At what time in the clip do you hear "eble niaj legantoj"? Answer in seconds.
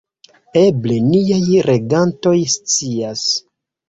0.59-2.33